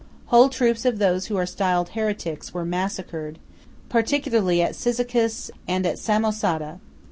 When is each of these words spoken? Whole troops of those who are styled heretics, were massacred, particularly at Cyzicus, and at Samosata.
Whole 0.33 0.49
troops 0.49 0.83
of 0.83 0.97
those 0.97 1.27
who 1.27 1.37
are 1.37 1.45
styled 1.45 1.89
heretics, 1.89 2.55
were 2.55 2.65
massacred, 2.65 3.37
particularly 3.87 4.59
at 4.59 4.75
Cyzicus, 4.75 5.51
and 5.67 5.85
at 5.85 5.99
Samosata. 5.99 6.79